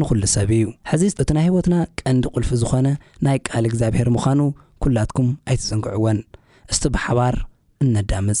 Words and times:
ንኹሉ 0.00 0.22
ሰብ 0.34 0.50
እዩ 0.56 0.64
ሕዚ 0.90 1.02
እቲ 1.22 1.28
ናይ 1.36 1.44
ህወትና 1.50 1.74
ቀንዲ 2.00 2.24
ቕልፊ 2.34 2.50
ዝኾነ 2.62 2.86
ናይ 3.26 3.38
ቃል 3.48 3.64
እግዚኣብሔር 3.70 4.08
ምዃኑ 4.16 4.40
ኲላትኩም 4.84 5.28
ኣይትፅንግዕዎን 5.48 6.18
እስቲ 6.72 6.84
ብሓባር 6.96 7.34
እነዳምፅ 7.84 8.40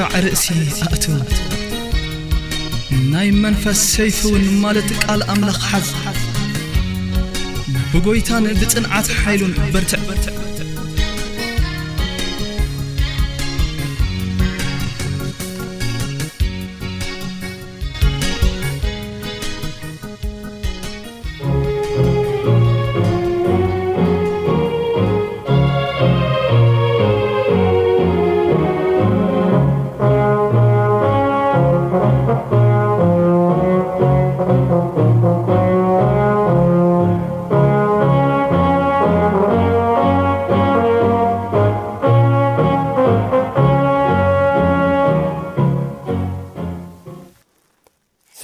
ራዕ 0.00 0.12
ርእሲ 0.24 0.46
ኣእት 0.62 1.02
ናይ 3.12 3.28
መንፈስ 3.44 3.78
ሰይፍውን 3.94 4.44
ማለት 4.64 4.88
ቃል 5.04 5.20
ኣምላኽ 5.34 5.60
ሓዝ 5.70 5.86
ብጎይታን 7.92 8.44
ብጥንዓት 8.60 9.08
ሓይሉን 9.20 9.54
በርትዕ 9.72 10.02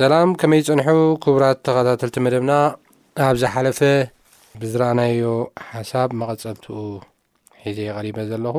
ስላም 0.08 0.30
ከመይ 0.40 0.60
ፀንሑ 0.66 0.90
ክቡራት 1.22 1.58
ተኸታተልቲ 1.66 2.16
መደብና 2.26 2.52
ኣብ 3.24 3.34
ዝሓለፈ 3.40 3.80
ብዝረአናዮ 4.60 5.22
ሓሳብ 5.70 6.10
መቀፀልትኡ 6.20 6.76
ሒዘ 7.64 7.78
ቀሪበ 7.96 8.18
ዘለኹ 8.30 8.56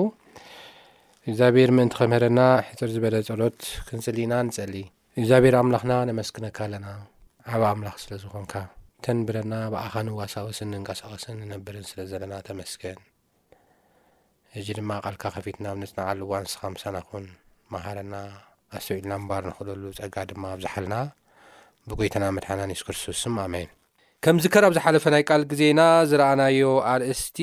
እግዚኣብሔር 1.28 1.72
ምእንቲ 1.78 1.94
ከምህረና 2.00 2.42
ሕፅር 2.68 2.90
ዝበለ 2.96 3.16
ፀሎት 3.32 3.60
ክንፅሊ 3.88 4.18
ኢና 4.28 4.36
ንፀሊ 4.48 4.76
እግዚኣብር 5.20 5.56
ኣምላኽና 5.62 5.94
ነመስክነካ 6.10 6.58
ኣለና 6.68 6.88
ዓብ 7.56 7.64
ኣምላኽ 7.74 7.96
ስለ 8.04 8.12
ዝኮንካ 8.24 8.54
ተንብረና 9.08 9.54
ብኣኻ 9.76 9.94
ንዋሳወስን 10.10 10.70
ንንቀሳቀስን 10.76 11.36
ንነብርን 11.44 11.88
ስለ 11.92 12.00
ዘለና 12.12 12.34
ተመስከን 12.50 13.00
እዚ 14.62 14.68
ድማ 14.82 14.92
ቃልካ 15.06 15.24
ከፊትና 15.38 15.66
ብ 15.78 15.82
ነፅንዓሉ 15.86 16.22
ዋን 16.34 16.46
ንስኻምሳናኹን 16.50 17.26
ማሃረና 17.76 18.16
ኣስተው 18.78 18.98
ኢልና 19.02 19.14
ምባር 19.24 19.44
ንክእለሉ 19.52 19.84
ፀጋ 20.02 20.16
ድማ 20.32 20.44
ኣብዝሓልና 20.58 20.94
ብጎይትና 21.92 22.26
መድሓና 22.38 22.62
ኒስ 22.72 22.82
ክርስቶስ 22.88 23.22
ኣሜን 23.46 23.70
ከምዚ 24.24 24.46
ከርብ 24.54 24.74
ዝሓለፈ 24.78 25.04
ናይ 25.14 25.24
ቃል 25.30 25.42
ግዜና 25.52 25.82
ዝረኣናዮ 26.10 26.62
ኣርእስቲ 26.94 27.38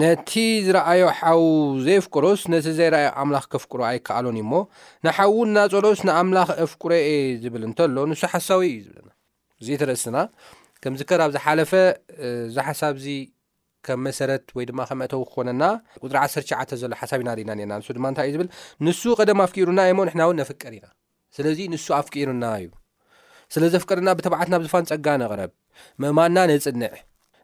ነቲ 0.00 0.32
ዝረኣዮ 0.66 1.02
ሓው 1.18 1.42
ዘይ 1.84 1.98
ፍቆሎስ 2.06 2.40
ነቲ 2.52 2.66
ዘይረኣዮ 2.78 3.08
ኣምላኽ 3.22 3.44
ከፍቅሮ 3.52 3.80
ኣይከኣሎን 3.90 4.36
እዩ 4.40 4.44
ሞ 4.52 4.62
ንሓ 5.06 5.18
ው 5.34 5.36
እናፀሎስ 5.48 6.00
ንኣምላኽ 6.08 6.48
አፍቅሮ 6.64 6.90
የ 7.08 7.12
ዝብል 7.42 7.62
እንተሎ 7.68 7.96
ንሱ 8.12 8.20
ሓሳዊ 8.32 8.62
እዩ 8.72 8.78
ዝብና 8.88 9.08
እዘ 9.62 9.68
ተርእስና 9.82 10.16
ከምዚ 10.82 11.02
ከርብ 11.10 11.30
ዝሓለፈ 11.36 11.72
ዚሓሳብዚ 12.56 13.06
ከም 13.86 14.00
መሰረት 14.06 14.46
ወይ 14.56 14.64
ድማ 14.68 14.80
ከመእተው 14.90 15.20
ክኾነና 15.30 15.64
ሪ 16.10 16.14
1ሸዓ 16.22 16.60
ዘሎ 16.82 16.92
ሓሳብ 17.02 17.20
ኢናኢና 17.24 17.50
ናንሱ 17.72 17.88
ድማንታይ 17.98 18.26
እዩ 18.30 18.34
ዝብል 18.36 18.48
ንሱ 18.88 19.02
ቀደም 19.20 19.40
ኣፍኪሩና 19.46 19.78
እዩሞ 19.88 20.00
ንሕናእውን 20.08 20.40
ነፍቀር 20.42 20.74
ኢና 20.78 20.86
ስለዚ 21.38 21.58
ንሱ 21.74 21.86
ኣፍቂሩና 22.00 22.44
እዩ 22.64 22.68
ስለ 23.54 23.62
ዘ 23.72 23.76
ፍቀድና 23.82 24.08
ብተባዓትና 24.16 24.54
ብዝፋን 24.62 24.86
ፀጋ 24.90 25.06
ነቕረብ 25.22 25.50
ምእማንና 26.02 26.38
ነፅንዕ 26.50 26.92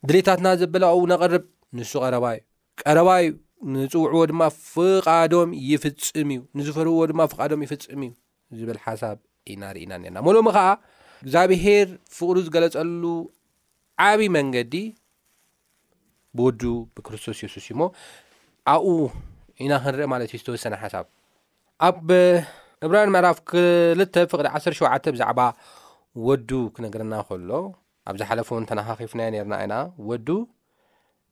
ድሌታትና 0.09 0.47
ዘበላው 0.61 1.01
ነቐርብ 1.13 1.45
ንሱ 1.77 1.93
ቀረባ 2.05 2.25
እዩ 2.35 2.41
ቀረባ 2.83 3.09
እዩ 3.23 3.31
ንፅውዕዎ 3.75 4.23
ድማ 4.31 4.43
ፍቓዶም 4.73 5.51
ይፍፅም 5.71 6.29
እዩ 6.35 6.41
ንዝፈርብዎ 6.59 7.03
ድማ 7.11 7.23
ፍቓዶም 7.33 7.61
ይፍፅም 7.67 8.03
እዩ 8.05 8.13
ዝበል 8.61 8.81
ሓሳብ 8.87 9.17
ኢናርእና 9.53 9.93
ነርና 10.03 10.19
መሎሚ 10.27 10.49
ከዓ 10.57 10.67
እግዚኣብሄር 11.25 11.89
ፍቅሪ 12.17 12.39
ዝገለፀሉ 12.49 13.05
ዓብይዪ 14.09 14.31
መንገዲ 14.39 14.75
ብወዱ 16.39 16.63
ብክርስቶስ 16.97 17.41
የሱስ 17.45 17.57
እዩ 17.71 17.77
ሞ 17.81 17.87
ኣብኡ 18.73 18.99
ኢና 19.65 19.73
ክንርአ 19.85 20.07
ማለት 20.15 20.29
እዩ 20.33 20.39
ዝተወሰነ 20.43 20.75
ሓሳብ 20.83 21.07
ኣብ 21.89 22.09
ዕብራን 22.87 23.11
ምዕራፍ 23.17 23.39
ክልተ 23.53 24.15
ፍቅሪ 24.35 24.47
ዓሰ 24.59 24.65
ሸውዓተ 24.79 25.05
ብዛዕባ 25.17 25.41
ወዱ 26.27 26.51
ክነገረና 26.75 27.15
ከሎ 27.29 27.49
ኣብዝ 28.11 28.21
ሓለፈ 28.31 28.49
እውን 28.53 28.65
ተናኻኺፍናዮ 28.71 29.29
ነርና 29.37 29.55
ኢና 29.65 29.75
ወዱ 30.09 30.29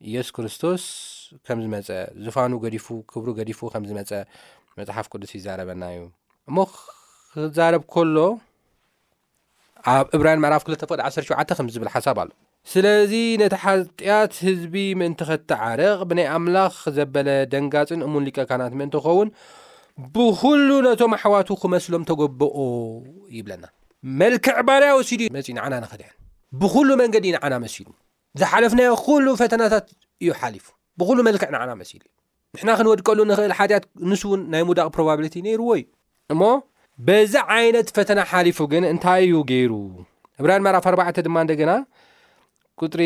እየሱስ 0.07 0.31
ክርስቶስ 0.37 0.83
ከም 1.47 1.59
ዝመፀ 1.65 1.89
ዝፋኑ 2.27 2.53
ገዲፉ 2.65 2.87
ክብሩ 3.11 3.29
ገዲፉ 3.39 3.61
ከም 3.73 3.85
ዝመፀ 3.91 4.11
መፅሓፍ 4.79 5.07
ቅዱስ 5.13 5.33
ይዛረበና 5.37 5.83
እዩ 5.97 6.01
ሙ 6.57 6.65
ክዛረብ 7.35 7.83
ከሎ 7.95 8.17
ኣብ 9.95 10.07
እብራይን 10.19 10.43
ምዕራፍ 10.45 10.63
ክፍቅድ 10.69 11.01
1ሸ 11.11 11.25
ከምዝብል 11.59 11.91
ሓሳብ 11.95 12.19
ኣሎ 12.23 12.31
ስለዚ 12.73 13.13
ነቲ 13.43 13.55
ሓጢኣት 13.65 14.35
ህዝቢ 14.49 14.75
ምእንቲ 15.03 15.21
ክተዓርቕ 15.31 16.01
ብናይ 16.11 16.29
ኣምላኽ 16.37 16.75
ዘበለ 16.97 17.29
ደንጋፅን 17.53 18.03
እሙንሊቀካናት 18.09 18.75
ምእንቲ 18.81 18.97
ኸውን 19.07 19.31
ብኩሉ 20.17 20.69
ነቶም 20.89 21.15
ኣሕዋቱ 21.21 21.49
ክመስሎም 21.63 22.05
ተጎብኦ 22.11 22.51
ይብለና 23.39 23.65
መልክዕ 24.21 24.57
ባርያ 24.69 24.89
ወሲድ 24.99 25.21
እዩ 25.25 25.29
መፅእ 25.35 25.55
ንዓና 25.57 25.75
ንኸድዕን 25.83 26.15
ብኩሉ 26.61 26.89
መንገዲ 27.01 27.25
ዩ 27.29 27.33
ንዓና 27.35 27.55
መሲሉ 27.65 27.89
ዝሓለፍናዮ 28.41 28.91
ኩሉ 29.07 29.27
ፈተናታት 29.41 29.87
እዩ 30.23 30.31
ሓሊፉ 30.41 30.67
ብሉ 30.99 31.19
መልክዕ 31.29 31.49
ንና 31.55 31.71
መሲሉ 31.81 32.03
እዩ 32.13 32.55
ንሕና 32.59 32.71
ክንወድቀሉ 32.79 33.19
ንክእል 33.31 33.53
ሓጢያት 33.59 33.85
ንሱ 34.11 34.23
እውን 34.31 34.41
ናይ 34.53 34.63
ሙውዳቅ 34.69 34.87
ሮባብሊቲ 35.01 35.35
ነይርዎ 35.47 35.69
እዩ 35.81 35.85
እሞ 36.35 36.43
በዚ 37.09 37.35
ዓይነት 37.57 37.89
ፈተና 37.99 38.19
ሓሊፉ 38.31 38.59
ግን 38.73 38.85
እንታይ 38.93 39.23
እዩ 39.29 39.37
ገይሩ 39.51 39.73
ዕብራን 40.41 40.65
መዕራፍ 40.69 40.87
4ዕ 40.93 41.17
ድማ 41.27 41.37
ንደገና 41.47 41.73
ጥሪ 42.93 43.05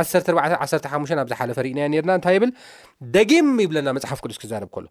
115 0.00 0.90
ኣብ 0.94 1.04
ዝሓለፈ 1.32 1.58
እና 1.72 1.80
ና 2.08 2.12
እንታይ 2.18 2.36
ብል 2.42 2.50
ደጊም 3.16 3.48
ይብለና 3.64 3.88
መፅሓፍ 3.96 4.18
ቅዱስ 4.24 4.38
ክርብ 4.42 4.68
ከሎ 4.76 4.86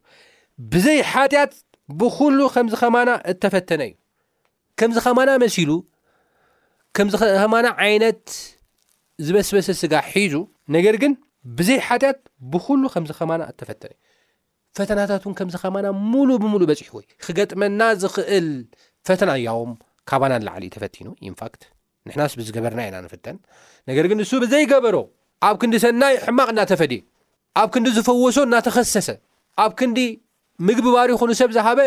ብዘይ 0.72 1.00
ሓጢያት 1.13 1.53
ብኩሉ 2.00 2.38
ከምዚ 2.53 2.74
ኸማና 2.82 3.10
እተፈተነ 3.32 3.82
እዩ 3.89 3.94
ከምዚ 4.79 4.98
ኸማና 5.05 5.29
መሲሉ 5.43 5.69
ከምዚ 6.98 7.13
ኸማና 7.43 7.67
ዓይነት 7.86 8.19
ዝበስበሰ 9.25 9.67
ስጋ 9.81 9.93
ሒዙ 10.15 10.34
ነገር 10.75 10.96
ግን 11.03 11.13
ብዘይ 11.57 11.79
ሓጢያት 11.88 12.19
ብኩሉ 12.53 12.81
ከምዚ 12.93 13.12
ኸማና 13.19 13.41
እተፈተረዩ 13.51 13.96
ፈተናታት 14.77 15.24
እውን 15.25 15.36
ከምዚ 15.39 15.55
ኸማና 15.63 15.88
ሙሉእ 16.12 16.38
ብሙሉእ 16.43 16.67
በፂሒ 16.72 16.89
ወይ 16.98 17.05
ክገጥመና 17.27 17.81
ዝክእል 18.01 18.48
ፈተና 19.10 19.29
እያዎም 19.41 19.72
ካባናንላዕሊ 20.12 20.63
እ 20.72 20.74
ተፈቲኑ 20.75 21.07
ንፋክት 21.34 21.62
ንሕና 22.07 22.24
ስብዝገበርና 22.34 22.81
ኢናንፍተን 22.89 23.38
ነገር 23.91 24.05
ግን 24.12 24.19
ንሱ 24.24 24.31
ብዘይገበሮ 24.43 24.98
ኣብ 25.48 25.55
ክንዲ 25.62 25.75
ሰናይ 25.86 26.13
ሕማቕ 26.25 26.48
እዳተፈዲ 26.53 26.93
ኣብ 27.62 27.69
ክንዲ 27.74 27.89
ዝፈወሶ 27.98 28.38
እናተኸሰሰ 28.50 29.10
ኣብ 29.63 29.72
ክንዲ 29.79 30.00
ምግቢ 30.67 30.86
ባሪ 30.96 31.10
ይኹኑ 31.15 31.31
ሰብ 31.41 31.50
ዝሃበ 31.57 31.79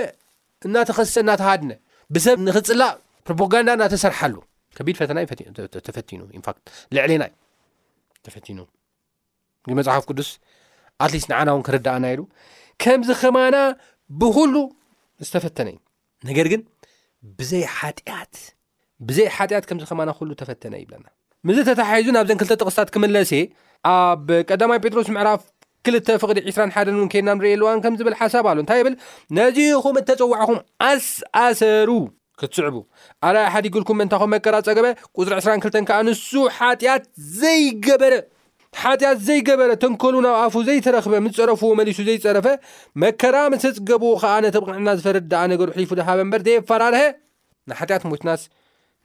እናተኸስሰ 0.68 1.16
እናተሃድነ 1.24 1.70
ብሰብ 2.14 2.36
ንክፅላእ 2.46 2.92
ፕሮፖጋንዳ 3.26 3.68
እናተሰርሓሉ 3.76 4.34
ከቢድ 4.76 4.96
ፈተና 5.00 5.18
እዩተፈቲኑ 5.24 6.20
ንፋት 6.40 6.56
ልዕሊና 6.96 7.22
እዩ 7.28 7.34
ተፈቲኑ 8.26 8.58
ግ 9.68 9.74
መፅሓፍ 9.78 10.04
ቅዱስ 10.10 10.30
ኣትሊስት 11.04 11.26
ንዓና 11.32 11.48
እውን 11.54 11.62
ክርዳእና 11.66 12.04
ኢሉ 12.14 12.22
ከምዚ 12.82 13.08
ኸማና 13.20 13.56
ብኩሉ 14.22 14.54
ዝተፈተነ 15.28 15.68
እዩ 15.74 15.78
ነገር 16.30 16.46
ግን 16.52 16.62
ብ 17.38 17.48
ጢትብዘይ 17.50 19.28
ሓጢያት 19.36 19.64
ከምዚ 19.68 19.84
ከማና 19.90 20.10
ሉ 20.28 20.30
ተፈተነ 20.42 20.74
ይብለና 20.82 21.06
ምዚ 21.48 21.58
ተተሓሒዙ 21.68 22.08
ናብ 22.16 22.26
ዘን 22.30 22.38
ክልተ 22.42 22.52
ጥቅስታት 22.62 22.88
ክመለሰ 22.94 23.32
ኣብ 23.94 24.28
ቀዳማይ 24.50 24.78
ጴጥሮስ 24.84 25.08
ምዕራፍ 25.16 25.42
ክልተ 25.86 26.08
ፍቕዲ 26.22 26.38
2ራሓደን 26.52 26.96
እውን 26.98 27.08
ከድና 27.12 27.30
ንርኢየኣለዋን 27.36 27.78
ከም 27.84 27.94
ዝብል 27.98 28.14
ሓሳብ 28.20 28.46
ኣሉ 28.50 28.58
እንታይ 28.62 28.80
ብል 28.86 28.94
ነዚኹም 29.38 29.96
እተፀዋዕኹም 30.00 30.58
ኣስኣሰሩ 30.88 31.90
ክትስዕቡ 32.40 32.76
ኣርይ 33.28 33.46
ሓዲግልኩም 33.54 33.98
መእንታኹም 34.00 34.30
መከራ 34.34 34.54
ፀገበ 34.68 34.86
ቁፅሪ 35.18 35.32
22 35.38 35.78
ከዓ 35.90 35.98
ንሱ 36.08 36.30
ጢ 36.82 36.94
ዘይበሓጢያት 37.40 39.18
ዘይገበረ 39.28 39.70
ተንከሉ 39.84 40.14
ናብ 40.26 40.36
ኣፉ 40.44 40.54
ዘይተረክበ 40.68 41.14
ምስ 41.26 41.34
ፀረፍዎ 41.40 41.70
መሊሱ 41.80 41.98
ዘይፀረፈ 42.08 42.46
መከራ 43.04 43.36
ምስ 43.54 43.64
ፅገብዎ 43.78 44.12
ከዓ 44.24 44.34
ነተብቕዕና 44.46 44.88
ዝፈረድ 45.00 45.26
ዳኣ 45.32 45.44
ነገሩ 45.54 45.68
ሒፉ 45.80 45.90
ዝሃበ 46.00 46.20
እምበር 46.26 46.42
ዘይፈራርሀ 46.48 47.02
ንሓጢኣት 47.70 48.04
ሞትናስ 48.12 48.42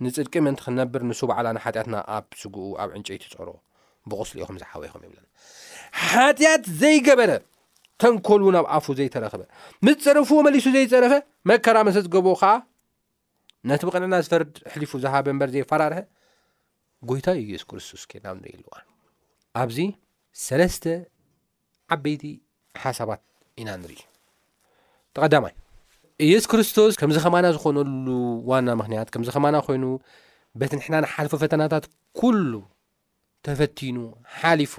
ንፅድቂ 0.05 0.34
ምንቲ 0.46 0.60
ክነብር 0.65 1.01
ንሱ 1.10 1.20
በዕላ 1.32 1.48
ናሓጢኣትና 1.58 1.96
ኣብ 2.17 2.25
ስጉኡ 2.41 2.67
ኣብ 2.84 2.89
ዕንጨ 2.98 3.08
ይትፀር 3.17 3.50
ብቕስሉ 4.12 4.38
ኢኹም 4.44 4.58
ዝሓወ 4.63 4.82
ይኹም 4.88 5.03
ይብለና 5.05 5.24
ሓጢኣት 6.12 6.64
ዘይገበረ 6.82 7.32
ተንኮል 8.02 8.42
ናብ 8.56 8.66
ኣፉ 8.75 8.86
ዘይተረክበ 9.00 9.42
ምስ 9.88 9.98
ፅረፉ 10.08 10.30
መሊሱ 10.48 10.66
ዘይፀረፈ 10.75 11.14
መከራመሰፅገብኦ 11.50 12.34
ከዓ 12.42 12.52
ነቲ 13.70 13.82
ብቕንዕና 13.88 14.16
ዝፈርድ 14.25 14.52
ሕሊፉ 14.74 14.92
ዝሃበ 15.04 15.25
እበር 15.34 15.50
ዘይፈራርሀ 15.56 15.98
ጎይታዩ 17.10 17.40
ኢየሱ 17.50 17.64
ክርስቶስ 17.70 18.02
ና 18.24 18.25
ኣብ 18.34 18.38
ንሪኢ 18.42 18.56
ልዋ 18.62 18.74
ኣብዚ 19.62 19.78
ሰለስተ 20.46 20.84
ዓበይቲ 21.96 22.24
ሓሳባት 22.84 23.22
ኢና 23.62 23.70
ንርኢ 23.82 24.02
ተቐዳማይ 25.16 25.54
ኢየሱ 26.25 26.46
ክርስቶስ 26.52 26.94
ከምዚ 27.00 27.18
ኸማና 27.25 27.46
ዝኾነሉ 27.56 28.08
ዋና 28.50 28.68
ምክንያት 28.82 29.08
ከምዚ 29.14 29.30
ኸማና 29.36 29.56
ኮይኑ 29.68 29.86
በቲ 30.60 30.72
ንሕና 30.80 30.96
ንሓልፉ 31.06 31.32
ፈተናታት 31.44 31.86
ኩሉ 32.20 32.52
ተፈቲኑ 33.46 33.98
ሓሊፉ 34.40 34.74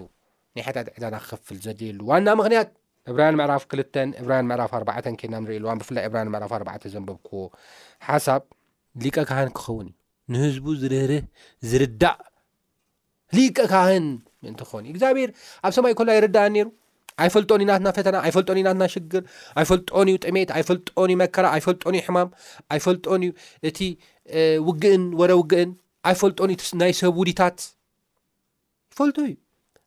ናይ 0.56 0.64
ሓጣት 0.68 0.86
ዕዳና 0.96 1.16
ክክፍል 1.28 1.56
ዘድዩሉ 1.64 1.98
ዋና 2.10 2.28
ምክንያት 2.40 2.68
ዕብራን 3.10 3.34
ምዕራፍ 3.40 3.62
ክልተን 3.70 4.08
ዕብራን 4.20 4.44
ምዕራፍ 4.50 4.72
ኣርባዕን 4.78 5.14
ኬና 5.20 5.34
ንሪእልዋን 5.42 5.78
ብፍላይ 5.80 6.02
ዕብራን 6.08 6.28
ዕራፍ 6.38 6.52
ኣባዕ 6.56 6.76
ዘንበብክዎ 6.94 7.42
ሓሳብ 8.06 8.42
ሊቀ 9.04 9.16
ካህን 9.28 9.50
ክኸውን 9.58 9.86
እዩ 9.90 9.94
ንህዝቡ 10.34 10.66
ዝርህርህ 10.80 11.24
ዝርዳእ 11.70 12.16
ሊቀ 13.36 13.58
ካህን 13.72 14.06
ምእንት 14.44 14.60
ክኸውንእዩ 14.66 14.90
እግዚኣብሔር 14.94 15.30
ኣብ 15.66 15.72
ሰማይ 15.76 15.94
ኮሎ 16.00 16.08
ኣይረዳእን 16.14 16.52
ኔይሩ 16.56 16.68
ኣይፈልጦኒ 17.24 17.60
ዩናትና 17.66 17.88
ፈተና 17.98 18.16
ኣይፈልጦን 18.26 18.58
ዩናትና 18.62 18.84
ሽግር 18.94 19.22
ኣይፈልጦንዩ 19.60 20.14
ጥሜት 20.26 20.50
ኣይፈልጦኒዩ 20.56 21.16
መከራ 21.22 21.46
ኣይፈልጦኒዩ 21.56 22.00
ሕማም 22.08 22.28
ኣይፈልጦንዩ 22.74 23.30
እቲ 23.70 23.78
ውግእን 24.68 25.04
ወደ 25.22 25.30
ውግእን 25.42 25.70
ኣይፈልጦዩ 26.10 26.52
ናይ 26.82 26.92
ሰብውዲታት 27.02 27.58
ይፈልጦ 28.94 29.18
እዩ 29.30 29.34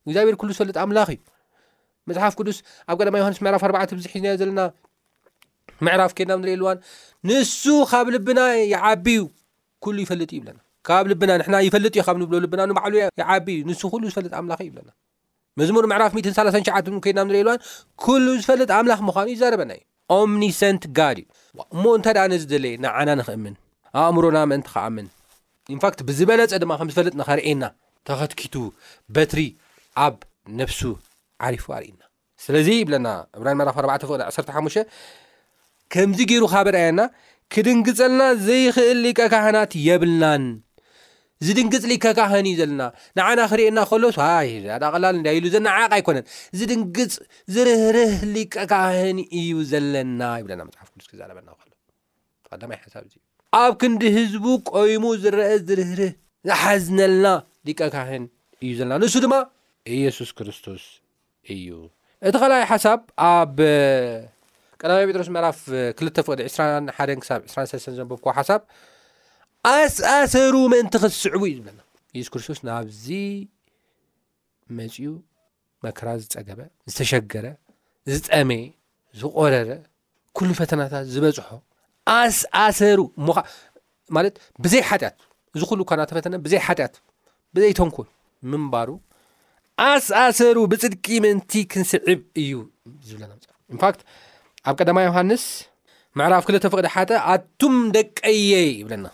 እግዚኣብሔር 0.08 0.36
ኩሉ 0.42 0.50
ዝፈልጥ 0.58 0.76
ኣምላኽ 0.84 1.08
እዩ 1.16 1.20
መፅሓፍ 2.10 2.34
ቅዱስ 2.40 2.58
ኣብ 2.92 2.96
ቀማ 3.08 3.16
ዮሃንስ 3.22 3.40
ምዕራፍ 3.46 3.64
ኣዕ 3.80 3.86
ብዙሒ 3.98 4.14
ዝ 4.24 4.36
ዘለና 4.42 4.62
ምዕራፍ 5.86 6.12
ኬድናንኢ 6.18 6.56
ዋ 6.68 6.72
ንሱ 7.30 7.64
ብ 8.28 8.28
ና 8.40 8.42
ቢዩ 9.06 9.22
ሉ 9.94 9.98
ይፈጥ 10.06 10.22
እ 10.40 10.42
ብናካብና 11.22 11.56
ፈጥዩ 11.76 11.92
ብ 12.32 12.48
ብና 12.54 12.62
ባዕሉ 12.80 12.94
ይቢዩንሱ 13.22 13.82
ሉ 14.02 14.04
ዝፈጥኣም 14.14 14.48
እ 14.62 14.70
ብለና 14.76 14.90
መሙር 15.60 15.86
ምዕራፍ 15.92 16.12
ሸናን 16.26 17.32
ዋ 17.50 17.56
ዝፈጥ 18.42 18.68
ኑ 19.10 19.28
ይዘበና 19.36 19.72
እዩ 19.80 20.26
ምኒሰንት 20.36 20.84
ጋድ 20.98 21.18
እዩእሞ 21.20 21.84
እንታይ 21.98 22.14
ዳነ 22.18 22.32
ዝደለ 22.44 22.66
ንዓና 22.84 23.10
ንክእምን 23.20 23.56
ኣእምሮና 24.02 24.38
መእንቲ 24.52 24.68
ክኣምን 24.74 25.08
ንት 25.78 26.00
ብዝበነፀ 26.08 26.52
ድማ 26.64 26.72
ከምዝፈልጥ 26.80 27.14
ኸርእና 27.28 27.64
ተኸትኪቱ 28.08 28.56
በትሪ 29.16 29.40
ኣብ 30.06 30.16
ነፍሱ 30.60 30.82
ዓሪፉ 31.48 31.66
ኣርእና 31.78 32.02
ስለዚ 32.44 32.68
ይብለና 32.80 33.08
ዕብራን 33.38 33.58
መራፍ 33.60 33.78
4 33.86 34.08
ቅ 34.08 34.10
1ሓሽ 34.18 34.76
ከምዚ 35.94 36.20
ገይሩ 36.32 36.44
ካበርኣየና 36.54 37.02
ክድንግፀልና 37.54 38.24
ዘይክእል 38.48 39.00
ሊቀ 39.08 39.20
ካህናት 39.34 39.72
የብልናን 39.90 40.44
ዝድንግፅ 41.46 41.84
ሊከካህን 41.92 42.46
እዩ 42.52 42.56
ዘለና 42.62 42.82
ንዓና 43.18 43.40
ክሪእየና 43.52 43.80
ከሎ 43.90 44.04
ይ 44.48 44.58
ዳቀላል 44.84 45.18
እ 45.20 45.32
ኢሉ 45.38 45.46
ዘና 45.54 45.68
ዓቅ 45.84 45.92
ኣይኮነን 45.98 46.26
ዝድንግፅ 46.60 47.14
ዝርህርህ 47.56 48.14
ሊቀ 48.34 48.56
ካህን 48.72 49.20
እዩ 49.42 49.52
ዘለና 49.72 50.22
ይብለና 50.42 50.62
መፅሓፍ 50.70 50.90
ዱስ 50.98 51.06
ዘረበና 51.22 51.48
ሎ 51.52 51.74
ቀዳማይ 52.52 52.80
ሓሳብ 52.84 53.04
እእ 53.08 53.16
ኣብ 53.64 53.74
ክንዲ 53.84 54.02
ህዝቡ 54.18 54.46
ቆይሙ 54.72 55.04
ዝረአ 55.26 55.52
ዝርህርህ 55.70 56.12
ዝሓዝነልና 56.50 57.28
ሊቀ 57.70 57.82
ካህን 57.96 58.26
እዩ 58.66 58.72
ዘለና 58.82 58.98
ንሱ 59.06 59.16
ድማ 59.26 59.34
ኢየሱስ 59.98 60.30
ክርስቶስ 60.38 60.84
እዩ 61.54 61.68
እቲ 62.28 62.34
ካልኣይ 62.42 62.64
ሓሳብ 62.72 63.00
ኣብ 63.28 63.56
ቀዳማ 64.82 64.98
ጴጥሮስ 65.10 65.30
መዕራፍ 65.36 65.60
ክልተ 66.00 66.18
ፍቅዲ 66.28 66.40
20 66.50 66.96
ሓደን 66.98 67.20
ክሳብ 67.24 67.42
2ሰስተ 67.54 67.88
ዘንበብከ 68.00 68.26
ሓሳብ 68.40 68.62
ኣስኣሰሩ 69.72 70.54
መእንቲ 70.74 70.94
ክትስዕቡ 71.04 71.42
እዩ 71.50 71.56
ዝብለና 71.58 71.80
ኢየሱስ 72.16 72.32
ክርስቶስ 72.34 72.60
ናብዚ 72.68 73.08
መፂኡ 74.78 75.08
መከራ 75.86 76.08
ዝፀገበ 76.24 76.60
ዝተሸገረ 76.92 77.46
ዝፀመየ 78.14 78.64
ዝቆረረ 79.22 79.70
ኩሉ 80.38 80.50
ፈተናታት 80.62 81.06
ዝበፅሖ 81.16 81.50
ኣስኣሰሩ 82.20 83.00
ሞ 83.28 83.30
ማለት 84.18 84.36
ብዘይ 84.64 84.84
ሓጢኣት 84.90 85.18
እዚ 85.56 85.62
ኩሉ 85.70 85.80
እኳ 85.86 85.92
እናተፈተነ 85.98 86.34
ብዘይ 86.46 86.62
ሓጢኣት 86.70 86.96
ብዘይተንኮል 87.56 88.08
ምንባሩ 88.52 88.90
ኣስኣሰሩ 89.88 90.58
ብፅድቂ 90.72 91.06
ምእንቲ 91.24 91.52
ክንስዕብ 91.72 92.22
እዩ 92.42 92.52
ዝብለና 93.08 93.32
ንፋክት 93.76 94.02
ኣብ 94.68 94.74
ቀዳማ 94.80 94.98
ዮሃንስ 95.08 95.44
ምዕራፍ 96.20 96.44
ክልተ 96.48 96.66
ፍቕዲ 96.74 96.88
ሓጠ 96.96 97.10
ኣቱም 97.34 97.76
ደቀ 97.96 98.20
የ 98.40 98.54
ይብለና 98.80 99.06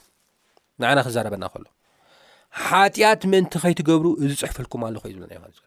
ንዓና 0.81 0.99
ክዛረበና 1.07 1.43
ከሎ 1.53 1.65
ሓጢኣት 2.67 3.21
ምእንቲ 3.31 3.53
ከይትገብሩ 3.63 4.07
እዝፅሕፍልኩም 4.23 4.81
ኣለኹ 4.89 5.03
እዩ 5.09 5.13
ዝብለናዮሃንስ 5.17 5.57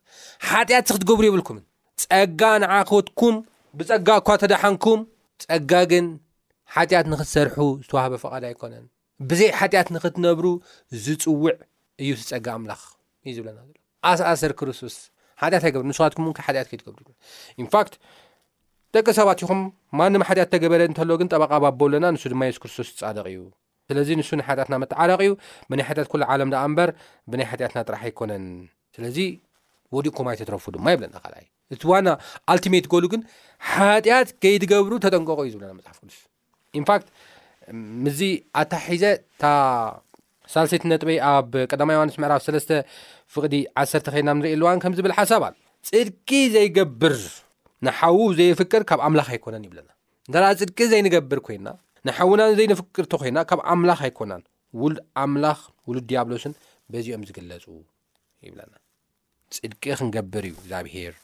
ሓጢኣት 0.50 0.86
ስ 0.90 0.96
ክትገብሩ 0.96 1.24
የብልኩምን 1.28 1.64
ፀጋ 2.04 2.40
ንዓኸትኩም 2.64 3.36
ብፀጋ 3.80 4.08
እኳ 4.22 4.28
ተዳሓንኩም 4.42 5.00
ፀጋ 5.44 5.72
ግን 5.92 6.06
ሓጢኣት 6.76 7.06
ንክትሰርሑ 7.12 7.58
ዝተዋህበ 7.84 8.14
ፈቓድ 8.24 8.44
ኣይኮነን 8.50 8.86
ብዘይ 9.30 9.50
ሓጢኣት 9.60 9.90
ንክትነብሩ 9.96 10.46
ዝፅውዕ 11.04 11.52
እዩ 12.02 12.10
ትፀጋ 12.22 12.46
ኣምላኽ 12.58 12.82
እዩ 13.26 13.34
ዝብለና 13.38 13.60
ዘሎ 13.68 13.76
ኣሳኣሰር 14.10 14.52
ክርስቶስ 14.58 14.96
ሓጢኣት 15.42 15.64
ኣይገብሩ 15.66 15.86
ንስዋትኩም 15.90 16.26
ሓጢት 16.46 16.66
ከይትገብሩ 16.70 17.06
ኢንፋክት 17.62 17.94
ደቂ 18.96 19.06
ሰባት 19.18 19.40
ኢኹም 19.44 19.60
ማንም 20.00 20.22
ሓጢኣት 20.28 20.48
ተገበረ 20.54 20.82
እንተለዎ 20.90 21.14
ግን 21.20 21.28
ጠበቃ 21.32 21.52
ባቦ 21.64 21.80
ኣለና 21.88 22.06
ንሱ 22.14 22.22
ድማ 22.32 22.40
የሱስ 22.48 22.60
ክርስቶስ 22.62 22.88
ትፃደቅ 22.98 23.24
እዩ 23.32 23.40
ስለዚ 23.88 24.08
ንሱ 24.20 24.30
ና 24.40 24.42
ሓጢያትና 24.48 24.74
መትዓረቂ 24.82 25.20
እዩ 25.26 25.32
ብናይ 25.70 25.86
ሓጢት 25.88 26.08
ኩሉ 26.12 26.22
ዓለም 26.32 26.48
ዳኣ 26.54 26.62
እምበር 26.70 26.90
ብናይ 27.32 27.46
ሓጢአትና 27.50 27.78
ጥራሕ 27.88 28.02
ኣይኮነን 28.08 28.44
ስለዚ 28.96 29.18
ወዲኡኩማየተትረፉ 29.96 30.64
ድማ 30.76 30.86
ይብለና 30.94 31.16
ይ 31.44 31.48
እቲ 31.74 31.82
ዋና 31.90 32.08
አልቲሜት 32.52 32.86
ጎሉግን 32.92 33.22
ሓጢኣት 33.72 34.28
ከይትገብሩ 34.42 34.92
ተጠንቀቁ 35.04 35.38
እዩ 35.46 35.50
ዝብለና 35.54 35.72
መፅሓፍ 35.78 35.98
ስ 36.16 36.22
ንፋት 36.82 37.04
ምዚ 38.04 38.20
ኣታ 38.62 38.72
ሒዘ 38.92 39.04
ሳልሴይት 40.54 40.84
ነጥበይ 40.92 41.18
ኣብ 41.30 41.52
ቀዳማ 41.70 41.88
ዮሃንስ 41.96 42.14
ምዕራፍ 42.22 42.42
ሰለስተ 42.46 42.70
ፍቅዲ 43.34 43.54
ዓተ 43.82 43.92
ኮና 44.14 44.28
ንሪኢ 44.38 44.52
ኣልዋን 44.56 44.80
ከምዝብል 44.84 45.12
ሓሳብል 45.18 45.54
ፅድቂ 45.88 46.28
ዘይገብር 46.54 47.16
ንሓዉ 47.86 48.18
ዘይፍቅር 48.38 48.82
ካብ 48.88 49.00
ኣምላኽ 49.08 49.28
ኣይኮነን 49.34 49.66
ይብለና 49.66 49.88
እንተ 50.30 50.58
ፅድቂ 50.62 50.78
ዘይንገብር 50.92 51.38
ኮይና 51.46 51.68
ንሓውናን 52.08 52.56
ዘይንፍቅር 52.58 53.04
እቶ 53.06 53.12
ኮይና 53.22 53.38
ካብ 53.50 53.60
ኣምላኽ 53.74 54.00
ኣይኮናን 54.08 54.42
ውሉድ 54.82 54.98
ኣምላኽ 55.22 55.60
ውሉድ 55.88 56.06
ዲያብሎስን 56.10 56.54
በዚኦም 56.92 57.24
ዝግለፁ 57.30 57.64
ይብለና 58.48 58.74
ፅድቂ 59.62 59.82
ክንገብር 60.00 60.44
እዩ 60.50 60.54
እዚኣ 60.64 60.80
ብሄር 60.86 61.14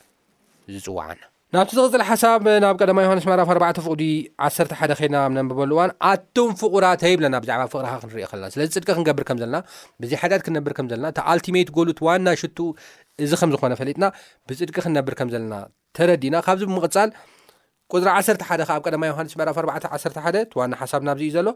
ዝፅዋዓና 0.75 1.21
ናብቲ 1.55 1.73
ዝቕፅል 1.79 2.03
ሓሳብ 2.09 2.45
ናብ 2.63 2.77
ቀማ 2.83 3.01
ዮሃንስ 3.05 3.25
መዕፍ4 3.31 3.49
ፍቅ 3.49 3.65
1ሓደ 4.45 4.71
ከድና 4.99 5.17
ነንብበሉ 5.35 5.71
እዋን 5.75 5.91
ኣቱም 6.11 6.49
ፍቁራተ 6.61 7.03
ይብለና 7.11 7.37
ብዛዕፍቕካ 7.43 7.93
ክንሪ 8.05 8.23
ለናዚፅድክብብ 8.33 9.21
ሓ 10.21 10.39
ክነብኣልቲሜ 10.47 11.59
ጎሉትዋና 11.77 12.27
ሽጡ 12.41 12.59
እዚ 13.27 13.33
ከምዝኾነ 13.43 13.73
ፈጥና 13.81 14.05
ብፅድቂ 14.49 14.77
ክነብር 14.87 15.17
ከምዘለና 15.21 15.55
ተረዲና 15.99 16.35
ካብዚ 16.47 16.65
ብምቕል 16.71 17.13
ፅሪ 17.95 18.03
1ሓ 18.63 18.69
ኣብ 18.79 18.83
ቀማ 18.97 19.05
ዮንስ 19.13 19.37
ዕፍ4ሓ 19.37 20.27
ዋ 20.61 20.67
ሓሳብ 20.83 21.05
ናብ 21.09 21.21
እዩ 21.27 21.31
ዘሎ 21.37 21.49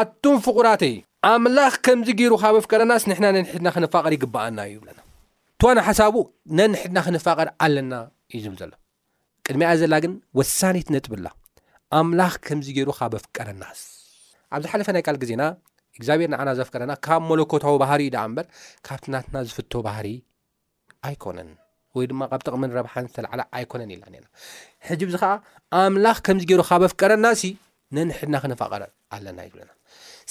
ኣቱም 0.00 0.36
ፍቁራተዩ 0.48 0.94
ኣምላኽ 1.32 1.74
ከምዚ 1.88 2.08
ጊሩ 2.20 2.32
ካበፍቀረናስ 2.42 3.06
ሕና 3.20 3.26
ነንሕድና 3.38 3.68
ክንፋቐር 3.76 4.12
ይግብኣና 4.18 4.58
እዩ 4.70 4.76
ብለና 4.84 5.00
ዋና 5.68 5.78
ሓሳቡ 5.88 6.16
ነንሕድና 6.60 6.98
ክንፋቐር 7.08 7.50
ኣለና 7.66 7.92
እዩ 8.36 8.42
ዝብል 8.46 8.60
ዘሎ 8.64 8.72
ቅድሚኣ 9.48 9.68
ዘላ 9.80 9.94
ግን 10.04 10.12
ወሳኒትነጥብላ 10.38 11.26
ኣምላኽ 11.98 12.32
ከምዚ 12.46 12.66
ገይሩ 12.76 12.90
ካበፍቀረናስ 12.98 13.80
ኣብዝ 14.56 14.66
ሓለፈ 14.72 14.88
ናይ 14.96 15.02
ካል 15.06 15.16
ግዜና 15.22 15.42
እግዚኣብሔር 15.98 16.28
ንዓና 16.32 16.50
ዘፍቀረና 16.58 16.92
ካብ 17.04 17.22
መለኮታዊ 17.30 17.74
ባህሪ 17.82 18.00
እዩ 18.08 18.12
ዳ 18.14 18.18
ምበር 18.30 18.46
ካብትናትና 18.86 19.36
ዝፍቶ 19.48 19.72
ባህሪ 19.86 20.06
ኣይኮነን 21.08 21.50
ወይ 21.98 22.06
ድማ 22.10 22.22
ብ 22.32 22.42
ጥቕሚን 22.46 22.72
ረብሓን 22.78 23.06
ዝተዓለ 23.12 23.40
ኣይኮነን 23.58 23.90
ኢና 23.94 24.04
ና 24.12 24.24
ሕዚ 24.88 25.00
ብዚ 25.08 25.16
ከዓ 25.22 25.30
ኣምላኽ 25.80 26.18
ከምዚ 26.26 26.44
ገይሩ 26.50 26.62
ካበ 26.68 26.82
ፍቀረናሲ 26.92 27.42
ነንሕድና 27.96 28.36
ክነፋቐር 28.44 28.82
ኣለና 29.14 29.38
ይብለና 29.46 29.70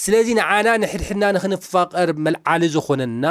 ስለዚ 0.02 0.28
ንዓና 0.38 0.68
ንሕድሕድና 0.82 1.24
ንክንፋቐር 1.36 2.10
መልዓሊ 2.26 2.62
ዝኾነና 2.76 3.26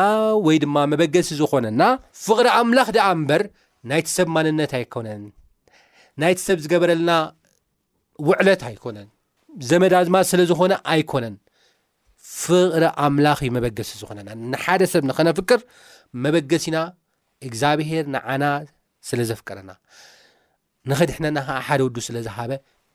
ወይ 0.48 0.58
ድማ 0.64 0.76
መበገሲ 0.92 1.30
ዝኾነና 1.42 1.82
ፍቅሪ 2.26 2.48
ኣምላኽ 2.60 2.90
ደኣ 2.98 3.08
እምበር 3.18 3.44
ናይቲ 3.90 4.08
ሰብ 4.18 4.28
ማንነት 4.36 4.72
ኣይኮነን 4.80 5.24
ናይቲ 6.22 6.40
ሰብ 6.48 6.58
ዝገበረልና 6.64 7.12
ውዕለት 8.28 8.62
ኣይኮነን 8.70 9.08
ዘመዳዝማ 9.70 10.16
ስለ 10.32 10.40
ዝኮነ 10.50 10.74
ኣይኮነን 10.94 11.36
ፍቕሪ 12.40 12.84
ኣምላኽ 13.06 13.40
መበገሲ 13.58 13.92
ዝኮነና 14.02 14.30
ንሓደ 14.52 14.82
ሰብ 14.94 15.04
ንኸነፍቅር 15.10 15.60
መበገሲና 16.24 16.78
እግዚኣብሄር 17.48 18.06
ንዓና 18.16 18.44
ስለ 19.10 19.20
ዘፍቀረና 19.30 19.72
ንኸድሕነና 20.90 21.40
ከዓ 21.48 21.58
ሓደ 21.68 21.82
ውዱ 21.88 21.98
ስለ 22.08 22.18
ዝሃበ 22.28 22.52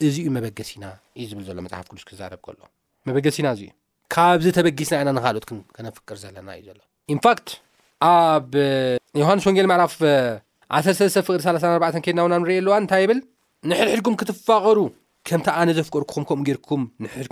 እዚዩ 0.07 0.27
መበገሲና 0.37 0.85
እዩ 1.21 1.27
ዝብል 1.33 1.45
ዘሎ 1.49 1.59
መፅሓፍ 1.67 1.87
ቅዱስ 1.91 2.05
ክዛረብ 2.11 2.41
ከሎ 2.47 2.57
መበገሲና 3.09 3.47
እዚዩ 3.57 3.69
ካብዚ 4.15 4.47
ተበጊስና 4.59 4.95
ኢና 5.05 5.11
ንካልኦትከነፍቅር 5.19 6.17
ዘለና 6.25 6.49
እዩ 6.61 6.65
ዘሎ 6.71 6.81
እንፋክት 7.15 7.49
ኣብ 8.15 8.51
ዮሃንስ 9.21 9.45
ወንጌል 9.49 9.69
መዕራፍ 9.73 9.95
1 10.73 10.91
ፍቅሪ4 11.27 12.03
ኬድናና 12.05 12.35
ንሪኤየኣለዋ 12.43 12.77
ታይ 12.91 13.05
ብል 13.09 13.19
ንሕልሕድኩም 13.71 14.15
ክትፋቐሩ 14.21 14.79
ከም 15.29 15.41
ነ 15.69 15.73
ዘፍርኹምኩም 15.79 16.41
ንኩ 16.55 16.69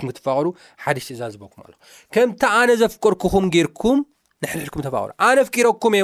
ክትቐሩ 0.01 0.45
ሓደሽዛዝበኩምኣከም 0.83 2.29
ኣነ 2.59 2.69
ዘፍቀርኩኹም 2.81 3.45
ርኩም 3.67 3.97
ኩሩኣነፍኩም 4.75 5.93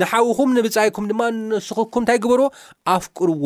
ንሓዊኹም 0.00 0.50
ንብይኩም 0.56 1.06
ማ 1.20 1.28
ስኩም 1.68 2.02
ንታይ 2.04 2.18
ግበርዎ 2.24 2.46
ኣፍርዎ 2.96 3.44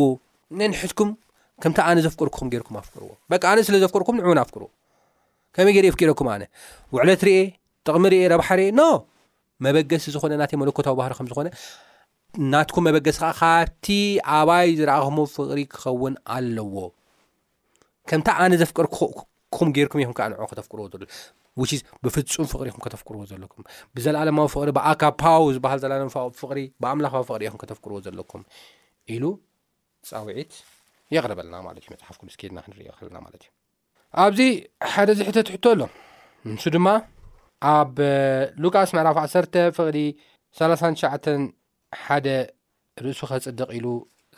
ዘርኹኣዎ 2.04 3.38
ኣነ 3.52 3.58
ስለዘፍርኩም 3.68 4.16
ንውን 4.24 4.40
ኣዎመይ 4.42 5.74
ገኩምኣዕሎትኤ 6.10 7.38
ቕሚ 7.86 8.06
ብ 8.16 8.90
መበገስ 9.64 10.04
ዝኮነ 10.12 10.32
ናተ 10.40 10.52
መለኮዊ 10.60 10.84
ባህ 10.98 11.08
ዝኾነ 11.30 11.48
እናትኩም 12.38 12.84
መበገስ 12.86 13.16
ከዓ 13.22 13.30
ካብቲ 13.40 13.86
ኣባይ 14.38 14.66
ዝረኣኸም 14.78 15.16
ፍቅሪ 15.36 15.60
ክኸውን 15.72 16.14
ኣለዎ 16.34 16.74
ከምታ 18.08 18.28
ኣነ 18.42 18.52
ዘፍቅር 18.62 18.86
ክኩም 18.94 19.68
ገርኩም 19.76 20.00
ኢኹም 20.04 20.14
ከ 20.18 20.28
ን 20.30 20.34
ከተፍቅርዎ 20.52 20.84
ው 21.60 21.66
ብፍፁም 22.04 22.46
ፍቕሪ 22.52 22.68
ኹም 22.74 22.82
ከተፍቅርዎ 22.86 23.22
ዘለኩም 23.32 23.62
ብዘለኣለማዊ 23.96 24.46
ፍቅሪ 24.54 24.68
ብኣካፓው 24.78 25.44
ዝሃ 25.56 25.72
ዘለ 25.82 25.92
ፍቅሪ 26.42 26.58
ብኣምላኻዊ 26.82 27.22
ፍቅሪ 27.30 27.42
ይኹም 27.48 27.60
ከተፍቅርዎ 27.62 27.98
ዘለኩም 28.06 28.42
ኢሉ 29.14 29.24
ፀውዒት 30.10 30.52
የቕርበለና 31.14 31.56
ማለት 31.68 31.84
እ 31.88 31.92
መፅሓፍ 31.92 32.16
ቁዱስኬድና 32.22 32.58
ክንሪዮ 32.64 32.90
ክና 32.98 33.16
ማለት 33.26 33.40
እዩ 33.44 33.50
ኣብዚ 34.24 34.40
ሓደ 34.92 35.08
ዝሕተ 35.20 35.36
ትሕቶ 35.48 35.64
ኣሎ 35.74 35.82
እንሱ 36.50 36.62
ድማ 36.74 36.88
ኣብ 37.74 37.96
ሉቃስ 38.64 38.90
መዕራፍ 38.96 39.16
ዓ 39.22 39.24
ፍቅዲ 39.78 39.98
3 40.60 40.82
ተሸዓተን 40.92 41.42
ሓደ 42.04 42.26
ርእሱ 43.04 43.20
ኸፅድቅ 43.30 43.68
ኢሉ 43.78 43.86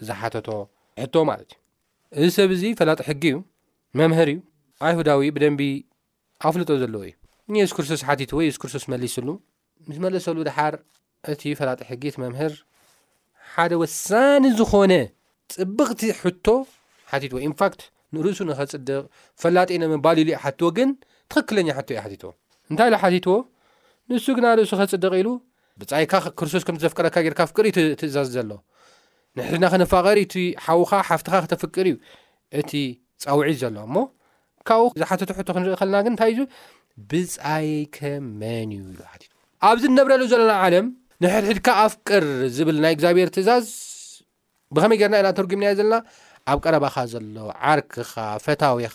ዝሓተቶ 0.07 0.49
ሕቶ 1.03 1.15
ማለት 1.31 1.51
እዩ 2.19 2.25
እዚ 2.27 2.31
ሰብ 2.39 2.51
እዚ 2.57 2.63
ፈላጢ 2.79 3.01
ሕጊ 3.09 3.25
እዩ 3.31 3.37
መምህር 3.99 4.29
እዩ 4.33 4.39
ኣይሁዳዊ 4.87 5.21
ብደንቢ 5.37 5.63
ኣፍልጦ 6.49 6.71
ዘለዎ 6.83 7.03
እዩ 7.09 7.15
የሱስክርስቶስ 7.61 8.01
ሓቲትዎ 8.09 8.39
የሱስ 8.45 8.59
ክርስቶስ 8.63 8.85
መሊስሉ 8.93 9.29
ምስ 9.89 9.97
መለሰሉ 10.05 10.37
ድሓር 10.49 10.75
እቲ 11.33 11.43
ፈላጢ 11.61 11.81
ሕጊ 11.91 12.03
እቲ 12.11 12.17
መምህር 12.25 12.53
ሓደ 13.55 13.73
ወሳኒ 13.83 14.45
ዝኮነ 14.59 14.93
ፅብቕቲ 15.55 16.03
ሕቶ 16.23 16.47
ሓቲትወ 17.13 17.39
ኢንፋክት 17.49 17.81
ንርእሱ 18.17 18.39
ንኸፅድቅ 18.49 19.03
ፈላጢነ 19.43 19.83
መባል 19.95 20.19
ኢሉ 20.23 20.29
ዩ 20.35 20.39
ሓትትዎ 20.45 20.69
ግን 20.77 20.91
ትኽክለኛ 21.33 21.69
ሕቶ 21.79 21.89
እዩ 21.95 22.01
ሓቲትዎ 22.07 22.31
እንታይ 22.71 22.89
ኢሉ 22.91 22.97
ሓቲትዎ 23.05 23.37
ንሱ 24.11 24.27
ግና 24.39 24.47
ርእሱ 24.59 24.73
ኸፅድቅ 24.81 25.13
ኢሉ 25.23 25.29
ብፃይካ 25.81 26.13
ክርስቶስ 26.39 26.63
ከም 26.69 26.77
ዝተፍቀረካ 26.83 27.17
ጌርካ 27.27 27.41
ኣፍቅር 27.47 27.65
እዩ 27.69 27.75
ትእዛዝ 28.01 28.29
ዘሎ 28.37 28.51
ንሕድና 29.37 29.65
ክነፋቐሪ 29.73 30.19
ቲ 30.33 30.45
ሓዉኻ 30.65 30.91
ሓፍትኻ 31.09 31.35
ክተፍቅር 31.45 31.87
እዩ 31.91 31.97
እቲ 32.61 32.71
ፀውዒት 33.25 33.57
ዘሎ 33.63 33.77
እሞ 33.89 33.97
ካብኡ 34.71 34.89
ዝሓተቱ 35.03 35.29
ሕቶ 35.39 35.49
ክንርኢ 35.57 35.75
ከለና 35.81 35.99
ግን 36.07 36.13
እንታይ 36.15 36.31
እዚ 36.35 36.41
ብፃይከ 37.13 37.97
መን 38.43 38.69
እዩ 38.77 38.83
ኢሉ 38.93 38.99
ሓትት 39.13 39.31
ኣብዚ 39.69 39.83
ነብረሉ 39.97 40.23
ዘለና 40.33 40.53
ዓለም 40.67 40.87
ንሕድሕድካ 41.25 41.69
ኣፍቅር 41.87 42.25
ዝብል 42.59 42.77
ናይ 42.85 42.93
እግዚኣብሔር 42.97 43.29
ትእዛዝ 43.35 43.69
ብኸመይ 44.77 44.99
ጌርና 45.01 45.17
ኢና 45.23 45.29
ተርጉም 45.41 45.61
ንየ 45.63 45.71
ዘለና 45.81 45.97
ኣብ 46.53 46.59
ቀረባኻ 46.67 46.95
ዘሎ 47.15 47.35
ዓርክኻ 47.73 48.13
ፈታዊኻ 48.45 48.95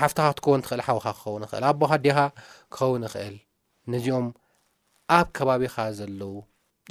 ሓፍትኻ 0.00 0.26
ክትከወን 0.30 0.62
ትኽእል 0.64 0.80
ሓውኻ 0.88 1.04
ክኸውን 1.18 1.42
ይኽእል 1.46 1.64
ኣቦካ 1.70 1.92
ዴኻ 2.04 2.18
ክኸውን 2.74 3.02
ይኽእል 3.08 3.36
ነዚኦም 3.92 4.26
ኣብ 5.16 5.28
ከባቢኻ 5.36 5.76
ዘለው 5.98 6.32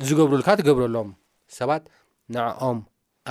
ዝገብሩልካ 0.07 0.47
ትገብረሎም 0.59 1.09
ሰባት 1.57 1.83
ንዕኦም 2.35 2.79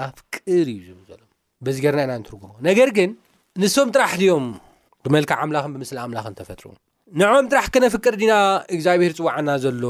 ኣፍቅር 0.05 0.67
እዩ 0.75 0.79
ዝዘሎ 1.01 1.21
በዚ 1.65 1.77
ገርና 1.85 2.01
ኢና 2.07 2.13
ንትርጉሞ 2.23 2.53
ነገር 2.69 2.89
ግን 2.97 3.11
ንሶም 3.63 3.89
ጥራሕ 3.95 4.13
ድኦም 4.23 4.47
ብመልክዕ 5.05 5.37
ኣምላኽን 5.45 5.73
ብምስሊ 5.77 5.99
ኣምላክን 6.05 6.37
ተፈጥሩ 6.41 6.67
ንአኦም 7.21 7.47
ጥራሕ 7.53 7.67
ክነፍቅር 7.75 8.15
ድና 8.21 8.33
እግዚኣብሄር 8.77 9.13
ፅዋዕና 9.19 9.51
ዘሎ 9.65 9.83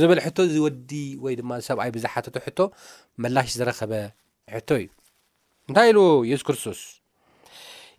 ዝብል 0.00 0.20
ሕቶ 0.24 0.38
ዝወዲ 0.54 0.90
ወይ 1.24 1.34
ድማ 1.40 1.50
ሰብኣይ 1.68 1.90
ብዝሓቱ 1.96 2.26
ሕቶ 2.46 2.58
መላሽ 3.24 3.48
ዝረኸበ 3.58 3.92
ሕቶ 4.54 4.68
እዩ 4.82 4.86
እንታይ 5.68 5.88
ኢልዎ 5.92 6.06
የሱስ 6.30 6.44
ክርስቶስ 6.48 6.80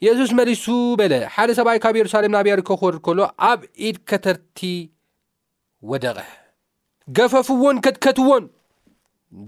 የሱስ 0.06 0.32
መሊሱ 0.40 0.66
በለ 1.00 1.14
ሓደ 1.36 1.50
ሰብኣይ 1.60 1.80
ካብ 1.84 1.96
የሩሳሌም 2.00 2.34
ናብያ 2.36 2.56
ርከቦ 2.60 2.76
ክወርድ 2.82 3.00
ዝከሎዎ 3.04 3.26
ኣብ 3.50 3.60
ኢድ 3.88 3.98
ከተርቲ 4.10 4.60
ወደቐ 5.92 6.20
ገፈፍዎን 7.18 7.78
ከትከትዎን 7.86 8.46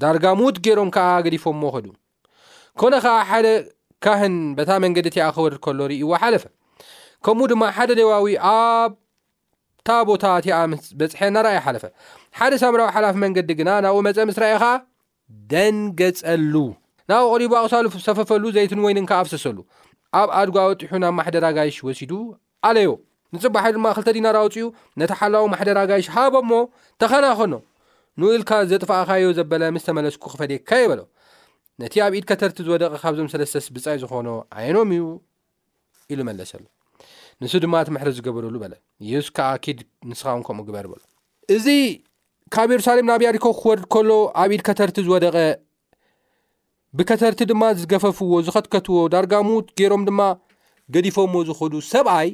ዳርጋ 0.01 0.25
ሙት 0.39 0.57
ገይሮም 0.65 0.89
ከዓ 0.95 1.07
ገዲፎምሞ 1.25 1.63
ክዱ 1.75 1.87
ኮነ 2.79 2.93
ኸዓ 3.05 3.17
ሓደ 3.29 3.47
ካህን 4.05 4.35
በታ 4.57 4.71
መንገዲ 4.83 5.07
እቲኣ 5.11 5.27
ክወርድ 5.35 5.59
ከሎ 5.65 5.79
ርእይዎ 5.91 6.09
ሓለፈ 6.23 6.43
ከምኡ 7.25 7.47
ድማ 7.51 7.63
ሓደ 7.77 7.89
ደባዊ 7.99 8.25
ኣብታ 8.51 9.87
ቦታ 10.09 10.23
እቲ 10.39 10.45
ኣ 10.59 10.59
ምስበፅሐ 10.73 11.21
ናርአይ 11.35 11.57
ሓለፈ 11.65 11.83
ሓደ 12.39 12.53
ሳምራዊ 12.63 12.87
ሓላፊ 12.97 13.15
መንገዲ 13.25 13.49
ግና 13.61 13.69
ናብኡ 13.85 14.01
መፀ 14.07 14.17
ምስ 14.29 14.37
ራኤ 14.43 14.53
ኸዓ 14.63 14.73
ደንገጸሉ 15.53 16.53
ናብ 17.11 17.25
ቅሪቡ 17.33 17.53
ኣቕሳሉ 17.61 17.85
ሰፈፈሉ 18.07 18.43
ዘይትን 18.57 18.81
ወይንን 18.85 19.07
ከዓ 19.11 19.19
ኣፍሰሰሉ 19.23 19.57
ኣብ 20.21 20.29
ኣድጓ 20.41 20.57
ወጢሑ 20.71 20.91
ናብ 21.05 21.13
ማሕደራጋሽ 21.21 21.77
ወሲዱ 21.87 22.11
ኣለዮ 22.69 22.91
ንፅባሓሉ 23.35 23.73
ድማ 23.77 23.87
ክልተ 23.95 24.09
ዲናራውፅኡ 24.17 24.65
ነቲ 24.99 25.11
ሓላዊ 25.19 25.45
ማሕደራጋይ 25.53 26.01
ሻሃቦሞ 26.07 26.51
ተኸናኸኖ 27.01 27.53
ንው 28.21 28.27
ኢልካ 28.35 28.51
ዘጥፋኣካዮ 28.71 29.25
ዘበላ 29.37 29.63
ምስተመለስኩ 29.75 30.23
ክፈደካየ 30.33 30.83
በሎ 30.91 31.01
ነቲ 31.81 31.93
ኣብ 32.05 32.13
ኢድ 32.19 32.25
ከተርቲ 32.29 32.57
ዝወደቀ 32.67 32.91
ካብዞም 33.03 33.29
ሰለስተ 33.33 33.55
ስብፃይ 33.67 33.97
ዝኾኑ 34.03 34.27
ዓይኖም 34.59 34.89
እዩ 34.95 35.03
ኢሉ 36.13 36.19
መለሰሉ 36.29 36.63
ንሱ 37.43 37.53
ድማ 37.63 37.73
እቲምሕሪ 37.85 38.09
ዝገብረሉ 38.19 38.55
በለ 38.63 38.73
ይስካዓ 39.11 39.49
ኪድ 39.63 39.79
ንስኻውን 40.09 40.43
ከምኡ 40.47 40.63
ግበር 40.69 40.85
በሎ 40.91 41.01
እዚ 41.55 41.67
ካብ 42.53 42.69
የሩሳሌም 42.75 43.07
ናብ 43.11 43.21
ያሪኮ 43.27 43.45
ክወርድ 43.61 43.85
ከሎ 43.93 44.09
ኣብ 44.43 44.51
ኢድ 44.55 44.61
ከተርቲ 44.69 44.97
ዝወደቐ 45.07 45.35
ብከተርቲ 46.97 47.41
ድማ 47.51 47.63
ዝገፈፍዎ 47.81 48.33
ዝኸትከትዎ 48.47 48.99
ዳርጋሙት 49.15 49.67
ገይሮም 49.81 50.03
ድማ 50.09 50.21
ገዲፎዎ 50.95 51.39
ዝክዱ 51.49 51.73
ሰብኣይ 51.93 52.27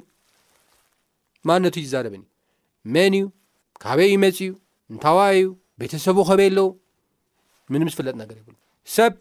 ማነቱ 1.50 1.76
እይዛረብኒእዩ 1.84 2.24
መን 2.94 3.14
እዩ 3.20 3.26
ካበይ 3.84 4.10
ይመፂ 4.16 4.38
ዩ 4.48 4.50
እንታዋ 4.92 5.18
እዩ 5.38 5.44
ቤተሰቡ 5.82 6.18
ኸበይ 6.30 6.48
ኣለው 6.52 6.68
ምንም 7.74 7.88
ዝፍለጥ 7.94 8.16
ነገር 8.22 8.36
የብሉ 8.42 8.56
ሰብ 8.96 9.14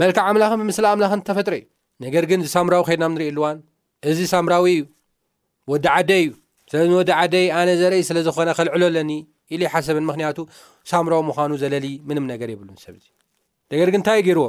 መልክዕ 0.00 0.22
ኣምላኽ 0.30 0.52
ብምስሊ 0.60 0.86
ኣምላኽን 0.92 1.20
ተፈጥረ 1.28 1.54
እዩ 1.60 1.64
ነገር 2.04 2.24
ግን 2.30 2.40
እዚሳምራዊ 2.46 2.80
ከድናም 2.88 3.12
ንሪኢ 3.16 3.28
ኣልዋን 3.32 3.56
እዚ 4.10 4.18
ሳምራዊ 4.32 4.66
እዩ 4.76 4.82
ወዲ 5.72 5.86
ዓደ 5.94 6.10
እዩ 6.24 6.28
ስለዚ 6.70 6.90
ወዲ 7.00 7.10
ዓደ 7.20 7.34
ኣነ 7.60 7.68
ዘርኢ 7.80 8.02
ስለ 8.08 8.18
ዝኮነ 8.26 8.48
ከልዕሎ 8.58 8.82
ኣለኒ 8.90 9.10
ኢሉይ 9.54 9.68
ሓሰብን 9.74 10.04
ምክንያቱ 10.10 10.38
ሳምራዊ 10.90 11.20
ምዃኑ 11.28 11.52
ዘለሊ 11.62 11.86
ምንም 12.08 12.24
ነገር 12.32 12.48
የብሉን 12.54 12.78
ሰብ 12.84 12.94
እዚ 13.00 13.06
ነገር 13.72 13.88
ግን 13.92 13.98
እንታይ 14.02 14.20
ገይርዎ 14.26 14.44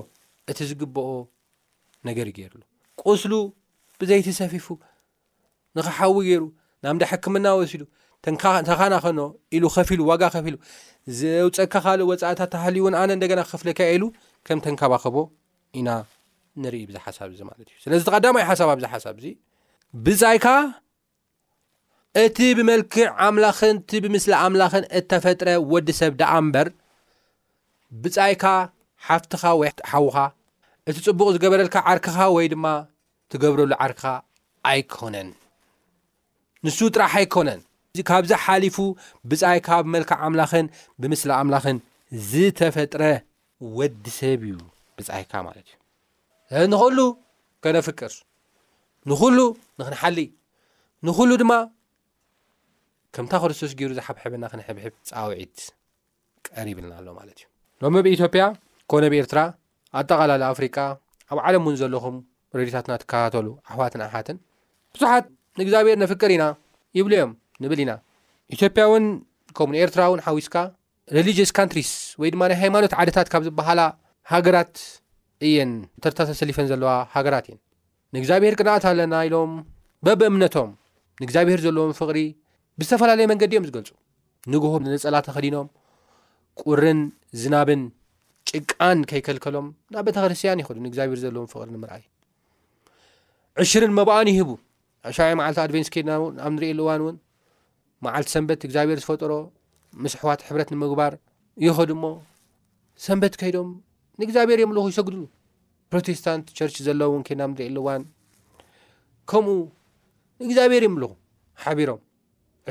እቲ 0.52 0.60
ዝግብኦ 0.71 1.08
ነገር 2.10 2.25
እዩ 2.32 2.36
ገይሩሉ 2.39 2.62
ቁስሉ 3.06 3.34
ብዘይትሰፊፉ 4.02 4.67
ንክሓዊ 5.78 6.15
ገይሩ 6.28 6.43
ናብ 6.84 6.96
እዳ 6.98 7.04
ሕክምና 7.12 7.46
ወሲሉ 7.60 7.84
ተኻናኸኖ 8.68 9.20
ኢሉ 9.56 9.63
ከፊ 9.76 9.89
ሉ 10.00 10.02
ዋጋ 10.10 10.24
ኸፊ 10.36 10.46
ሉ 10.54 10.58
ዘውፀካ 11.20 11.74
ካ 11.84 11.88
ወፃኢታት 12.10 12.50
ታህሊእውን 12.54 12.96
ኣነ 13.02 13.10
እንደገና 13.18 13.42
ክክፍለካ 13.50 13.80
ኢሉ 13.96 14.04
ከም 14.48 14.60
ተንከባከቦ 14.65 15.15
ኢና 15.80 15.89
ንርኢ 16.63 16.84
ብዛ 16.89 16.98
ሓሳብ 17.06 17.30
ዚ 17.39 17.42
ማለት 17.52 17.68
እዩ 17.72 17.76
ስለዚ 17.86 18.02
ተቀዳማይ 18.08 18.44
ሓሳብ 18.50 18.70
ብዚ 18.80 18.86
ሓሳብ 18.94 19.15
እዚ 19.20 19.28
ብጻይካ 20.06 20.46
እቲ 22.24 22.38
ብመልክዕ 22.58 23.06
ኣምላኽን 23.26 23.72
እቲ 23.84 23.92
ብምስሊ 24.04 24.34
ኣምላኽን 24.46 24.86
እተፈጥረ 25.00 25.50
ወዲ 25.74 25.89
ሰብ 26.02 26.13
ደኣ 26.22 26.32
እምበር 26.44 26.68
ብፃይካ 28.04 28.46
ሓፍትኻ 29.08 29.44
ወይ 29.62 29.70
ሓውካ 29.92 30.18
እቲ 30.89 30.98
ፅቡቅ 31.10 31.28
ዝገበረልካ 31.36 31.76
ዓርክኻ 31.92 32.18
ወይ 32.38 32.48
ድማ 32.54 32.65
ትገብረሉ 33.32 33.72
ዓርክካ 33.84 34.06
ኣይኮነን 34.72 35.28
ንሱ 36.67 36.80
ጥራሕ 36.95 37.13
ኣይኮነን 37.19 37.60
ካብዛሓሊፉ 38.10 38.78
ብጻይካ 39.30 39.67
ብመልክዕ 39.84 40.15
ኣምላክን 40.26 40.65
ብምስሊ 41.02 41.32
ኣምላክን 41.39 41.78
ዝተፈጥረ 42.30 43.04
ወዲሰብ 43.78 44.41
እዩ 44.50 44.58
ብፃይካ 44.98 45.34
ማለት 45.48 45.67
እዩ 46.54 46.62
ንክሉ 46.74 47.00
ከነፍቅር 47.63 48.12
ንኩሉ 49.12 49.38
ንክንሓሊ 49.80 50.17
ንኩሉ 51.08 51.32
ድማ 51.41 51.54
ከምታ 53.15 53.34
ክርስቶስ 53.43 53.72
ገይሩ 53.80 53.91
ዝሓብሕበና 54.00 54.43
ክንሕብሕብ 54.54 54.93
ፃውዒት 55.10 55.58
ቀሪብልና 56.50 56.93
ኣሎ 57.00 57.08
ማለት 57.19 57.38
እዩ 57.41 57.48
ሎሚ 57.84 57.95
ኣብኢትዮጵያ 58.04 58.43
ኮነ 58.91 59.04
ብኤርትራ 59.13 59.39
ኣጠቃላለ 60.00 60.41
ኣፍሪቃ 60.54 60.78
ኣብ 61.32 61.38
ዓለም 61.48 61.63
እውን 61.65 61.78
ዘለኹም 61.82 62.15
ሬድታትና 62.60 62.93
ትከታተሉ 63.02 63.48
ኣሕዋትን 63.69 64.02
ኣሓትን 64.08 64.38
ብዙሓት 64.95 65.26
ንእግዚኣብሔር 65.60 65.98
ነፍቅር 66.04 66.30
ኢና 66.36 66.43
ይብሉ 66.98 67.13
እዮም 67.17 67.32
ንብል 67.63 67.80
ኢና 67.84 67.91
ኢትዮጵያ 68.56 68.84
እውን 68.89 69.06
ከምኡ 69.58 69.72
ንኤርትራ 69.76 70.02
እውን 70.10 70.22
ሓዊስካ 70.28 70.56
ሬሊጅስ 71.15 71.52
ካትሪስ 71.58 71.91
ወይ 72.22 72.30
ድማ 72.34 72.41
ናይ 72.50 72.58
ሃይማኖት 72.62 72.91
ዓደታት 73.02 73.28
ካብ 73.34 73.43
ዝበሃላ 73.48 73.82
ሃገራት 74.34 74.76
እየን 75.48 75.72
ተርታ 76.04 76.19
ተሰሊፈን 76.30 76.67
ዘለዋ 76.72 76.91
ሃገራት 77.15 77.45
እየን 77.50 77.60
ንእግዚኣብሄር 78.15 78.56
ቅንኣት 78.60 78.86
ኣለና 78.91 79.13
ኢሎም 79.28 79.52
በብእምነቶም 80.06 80.69
ንእግዚኣብሔር 81.22 81.60
ዘለዎም 81.65 81.91
ፍቕሪ 82.00 82.19
ብዝተፈላለየ 82.82 83.26
መንገዲ 83.32 83.52
እዮም 83.56 83.65
ዝገልፁ 83.69 83.89
ንግህ 84.54 84.74
ነፀላተኸዲኖም 84.86 85.67
ቁርን 86.62 87.00
ዝናብን 87.41 87.82
ጭቃን 88.52 89.00
ከይከልከሎም 89.10 89.67
ናብ 89.95 90.06
ቤተክርስትያን 90.10 90.62
ይኽእሉ 90.63 90.78
ንእግዚኣብሄር 90.86 91.19
ዘለዎም 91.28 91.50
ፍቅሪ 91.54 91.67
ንምርኣእዩ 91.76 92.06
ዕሽርን 93.63 93.93
መብኣን 94.00 94.28
ይህቡ 94.34 94.50
ኣብ 95.08 95.12
ሸባዒ 95.18 95.36
መዓልቲ 95.40 95.58
ኣድቨንስ 95.66 95.90
ከድና 95.94 96.12
ኣብ 96.46 96.52
ንሪእየ 96.56 96.74
ሉእዋን 96.80 97.02
እውን 97.04 97.18
መዓልቲ 98.06 98.28
ሰንበት 98.36 98.62
እግዚኣብሔር 98.68 98.98
ዝፈጥሮ 99.04 99.34
ምስሕዋት 100.04 100.40
ሕብረት 100.48 100.70
ንምግባር 100.74 101.14
ይኸዱ 101.66 101.90
ሞ 102.02 102.06
ሰንበት 103.06 103.34
ከይዶም 103.42 103.70
ንእግዚኣብሔር 104.20 104.60
የምልኹ 104.64 104.84
ይሰግድሉ 104.92 105.22
ፕሮቴስታንት 105.92 106.46
ቸርች 106.58 106.76
ዘለዎ 106.88 107.08
እውን 107.14 107.24
ከድና 107.28 107.44
ብ 107.50 107.54
ንሪእየ 107.56 107.72
ሉእዋን 107.78 108.04
ከምኡ 109.32 109.54
ንእግዚኣብሔር 110.42 110.84
የምልኹ 110.88 111.12
ሓቢሮም 111.64 112.02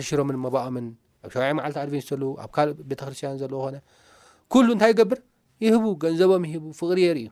ዕሽሮምን 0.00 0.38
መባኦምን 0.44 0.86
ኣብ 1.26 1.30
ሸባዒ 1.34 1.50
ማዓልቲ 1.58 1.78
ኣድቨንስ 1.84 2.06
ዘለው 2.12 2.30
ኣብ 2.44 2.50
ካልእ 2.56 2.76
ቤተክርስትያን 2.90 3.38
ዘለዎ 3.42 3.60
ኮነ 3.66 3.78
ኩሉ 4.52 4.66
እንታይ 4.74 4.92
ይገብር 4.94 5.20
ይህቡ 5.66 5.84
ገንዘቦም 6.04 6.42
ይሂቡ 6.50 6.64
ፍቕሪ 6.80 6.98
የርኢ 7.06 7.22
ዩ 7.26 7.30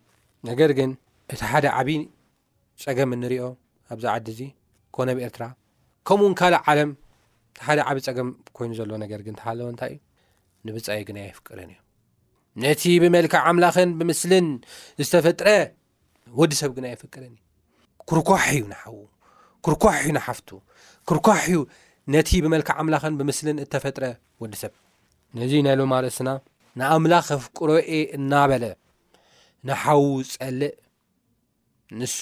ነገር 0.48 0.70
ግን 0.80 0.90
እቲ 1.32 1.40
ሓደ 1.52 1.64
ዓብይ 1.78 1.98
ፀገም 2.84 3.12
እንሪኦ 3.18 3.42
ኣብዚ 3.92 4.04
ዓዲ 4.14 4.26
እዚ 4.34 4.40
ኮነኣብ 4.96 5.18
ኤርትራ 5.26 5.44
ከምኡእውን 6.08 6.34
ካልእ 6.40 6.60
ዓለም 6.70 6.90
ሓደ 7.66 7.78
ዓብ 7.88 7.96
ፀገም 8.06 8.28
ኮይኑ 8.56 8.70
ዘሎ 8.78 8.90
ነገር 9.04 9.20
ግን 9.26 9.34
ተሃለወ 9.40 9.66
እንታይ 9.72 9.92
እዩ 9.92 10.00
ንብፃኢ 10.66 11.00
ግን 11.08 11.16
ኣይፍቅረን 11.24 11.70
እዩ 11.74 11.78
ነቲ 12.64 12.82
ብመልክዕ 13.02 13.40
ኣምላክን 13.50 13.90
ብምስልን 13.98 14.46
ዝተፈጥረ 15.02 15.48
ወዲ 16.40 16.52
ሰብ 16.60 16.70
ግን 16.76 16.84
ኣይፍቅርን 16.90 17.34
እዩ 17.36 17.42
ክርኳሕ 18.10 18.44
እዩ 18.58 18.64
ናሓው 18.72 18.98
ክርኳሕ 19.66 20.00
እዩ 20.04 20.12
ናሓፍቱ 20.18 20.48
ክርኳሕ 21.10 21.42
እዩ 21.50 21.58
ነቲ 22.14 22.30
ብመልክዕ 22.46 22.74
ኣምላክን 22.82 23.14
ብምስልን 23.20 23.60
እተፈጥረ 23.64 24.04
ወዲ 24.44 24.54
ሰብ 24.62 24.72
ነዚ 25.40 25.52
ናይ 25.66 25.76
ሎማ 25.80 25.94
ርእስና 26.06 26.28
ንኣምላኽ 26.80 27.28
ኣፍቅሮ 27.38 27.70
እ 27.96 28.00
እናበለ 28.18 28.64
ንሓዉ 29.68 30.04
ፀልእ 30.34 30.74
ንሱ 31.98 32.18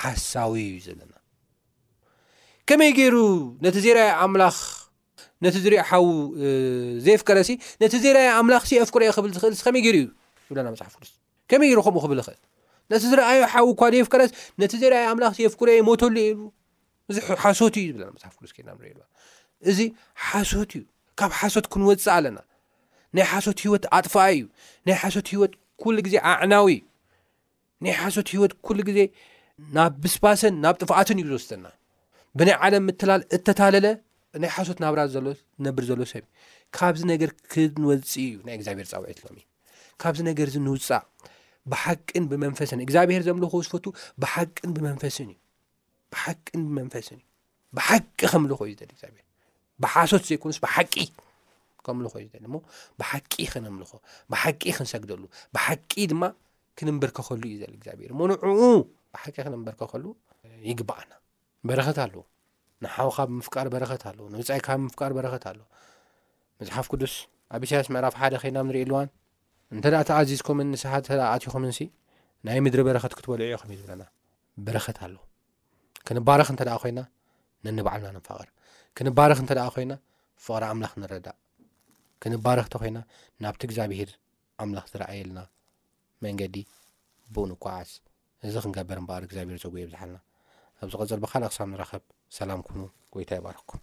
ሓሳዊ 0.00 0.54
እዩ 0.70 0.78
ዘለና 0.86 1.13
ከመይ 2.68 2.90
ገይሩ 2.98 3.16
ነቲ 3.64 3.76
ዜራኣዩ 3.84 4.10
ኣምላኽ 4.24 4.56
ነቲ 5.44 5.54
ዝርኢ 5.64 5.76
ሓዊ 5.88 6.04
ዘፍቀረሲ 7.04 7.50
ነቲ 7.80 7.92
ዘራኣዩ 8.04 8.28
ኣምላኽ 8.40 8.62
ሲ 8.68 8.70
ኤፍኩር 8.84 9.02
ክብልኽእል 9.16 9.54
ከመይ 11.50 11.70
ሩዩዝብሓፍስይምኡብእልነቲ 11.76 13.02
ዝኣዩ 13.12 13.40
ሓ 13.52 13.54
ኳ 14.08 14.70
ፍረስ 15.36 15.54
ፍኩ 15.54 15.62
ሉ 16.14 16.16
ዙ 17.14 17.16
ሓሶትዩዝሓፍስእዚ 17.42 19.78
ሓሶት 20.28 20.72
እዩ 20.78 20.82
ካብ 21.18 21.30
ሓሶት 21.40 21.66
ክንወፅእ 21.72 22.10
ኣለና 22.16 22.38
ናይ 23.14 23.24
ሓሶት 23.32 23.58
ሂወት 23.64 23.84
ኣጥፋኣ 23.96 24.26
እዩ 24.36 24.42
ናይ 24.86 24.96
ሓሶት 25.02 25.26
ሂወት 25.34 25.52
ሉ 25.94 25.96
ግዜ 26.06 26.14
ኣዕናዊ 26.30 26.68
ናይ 27.84 27.94
ሓሶት 28.00 28.28
ሂወት 28.34 28.52
ሉ 28.76 28.78
ግዜ 28.88 28.98
ናብ 29.76 29.90
ብስፋሰን 30.02 30.54
ናብ 30.64 30.74
ጥፋኣትን 30.82 31.16
እዩ 31.20 31.24
ዝወስተና 31.30 31.64
ብናይ 32.38 32.56
ዓለም 32.66 32.82
ምትላል 32.88 33.20
እተታለለ 33.36 33.86
ናይ 34.42 34.50
ሓሶት 34.54 34.78
ናብራ 34.84 35.00
ዝነብር 35.14 35.84
ዘሎ 35.90 36.00
ሰብ 36.12 36.24
እ 36.26 36.30
ካብዚ 36.76 37.00
ነገር 37.12 37.30
ክንወልፅእ 37.52 38.24
እዩ 38.28 38.34
ናይ 38.46 38.54
እግዚኣብሄር 38.58 38.86
ፀውዒት 38.92 39.18
ሎ 39.34 39.36
ካብዚ 40.02 40.18
ነገር 40.30 40.46
እዚ 40.50 40.56
ንውፃእ 40.66 41.04
ብሓቅን 41.72 42.24
ብመንፈስን 42.30 42.80
እግዚኣብሄር 42.86 43.22
ዘምልኮ 43.28 43.54
ዝፈቱ 43.66 43.86
ብሓን 44.22 44.48
ብመንፈስንእዩሓን 44.76 46.64
ብመንፈስን 46.68 47.20
እዩ 47.22 47.24
ብሓቂ 47.76 48.04
ከምልኮ 48.32 48.60
እዩ 48.68 48.74
ል 48.88 48.92
ግዚብሔር 48.98 49.24
ብሓሶት 49.82 50.22
ዘይኮንስ 50.30 50.58
ብሓቂ 50.66 50.94
ከምልኮ 51.86 52.14
እዩ 52.22 52.26
ል 52.34 52.44
እሞ 52.50 52.54
ብሓቂ 53.02 53.32
ክንምልኮ 53.54 53.92
ብሓቂ 54.32 54.62
ክንሰግደሉ 54.78 55.22
ብሓቂ 55.56 55.90
ድማ 56.12 56.22
ክንበርከኸሉ 56.80 57.42
እዩ 57.50 57.56
ዘ 57.64 57.64
ግዚብሔር 57.82 58.10
እሞ 58.14 58.20
ንዕኡ 58.30 58.46
ብሓቂ 59.16 59.34
ክንምበርከኸሉ 59.44 60.04
ይግባአና 60.70 61.10
በረኸት 61.68 61.98
ኣለ 62.04 62.14
ንሓወካ 62.84 63.18
ብምፍቃር 63.28 63.66
በረኸት 63.74 64.02
ኣለ 64.08 64.18
ንብፃይካ 64.32 64.66
ብምፍቃር 64.78 65.12
በረኸት 65.16 65.44
ኣለ 65.50 65.60
መፅሓፍ 66.60 66.86
ቅዱስ 66.92 67.14
ኣብ 67.54 67.62
ኢሳያስ 67.66 67.86
ምዕራፍ 67.94 68.14
ሓደ 68.20 68.34
ኸይናም 68.42 68.66
ንርእ 68.70 68.82
ኣልዋን 68.86 69.08
እንተኣ 69.74 69.94
ተኣዚዝኩምን 70.08 70.68
ንስሓ 70.72 70.92
ተ 71.06 71.18
ኣትኹምን 71.32 71.72
ናይ 72.46 72.58
ምድሪ 72.64 72.80
በረኸት 72.88 73.12
ክትበልዑኢኹም 73.18 73.70
እዩ 73.74 73.78
ዝብለና 73.80 74.02
በረኸት 74.66 74.98
ኣለባርኽተ 76.10 76.60
ኮይ 76.82 76.92
ነንባዓልና 77.66 78.08
ንፋቕርባኽተ 78.16 79.54
ፍቕም 82.20 82.40
ዳእባተ 82.42 82.88
ና 82.96 83.00
ናብቲ 83.44 83.60
እግዚኣብሄር 83.68 84.10
ኣምላኽ 84.62 84.84
ዝረኣየለና 84.92 85.40
መንገዲ 86.24 86.56
ብኡንጓዓዝ 87.34 87.90
እዚ 88.48 88.54
ክንገበር 88.64 88.98
ምበሪ 89.04 89.22
እግዚኣብሄር 89.26 89.58
ፀጉ 89.64 89.74
እይብዝሓልና 89.80 90.16
ኣብ 90.82 90.88
ዚ 90.92 91.00
ቀዘል 91.02 91.20
ብካል 91.24 91.42
ኣኽሳብ 91.48 91.68
ንረኸብ 91.72 92.02
ሰላም 92.38 92.60
ኩኑ 92.68 92.80
ጎይታ 93.16 93.30
ይባርክኩም 93.40 93.82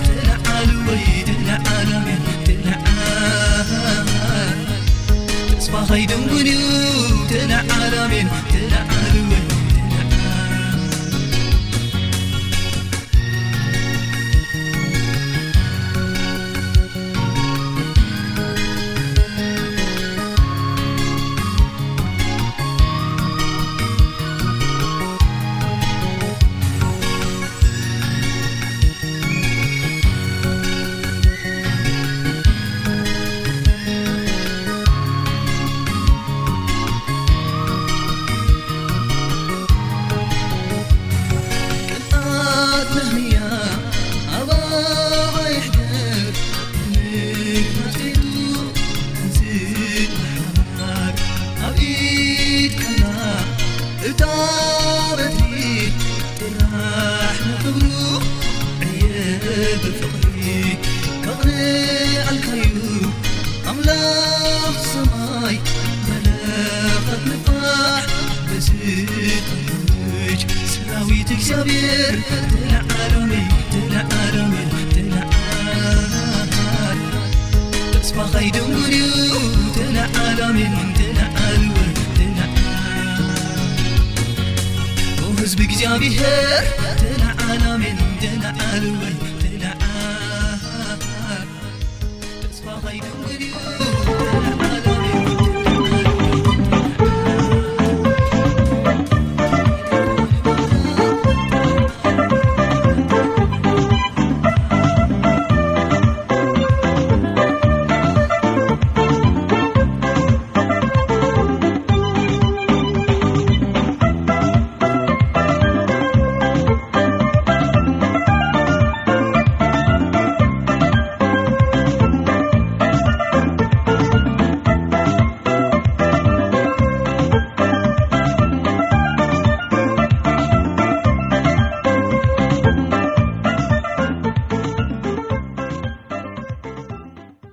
زبكجابيهر 85.45 86.63
تنعلة 86.97 87.77
مندنلو 87.77 89.10